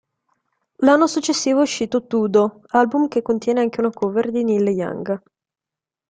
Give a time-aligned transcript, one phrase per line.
[0.77, 5.21] L'anno successivo è uscito "Tudo", album che contiene anche una cover di Neil Young.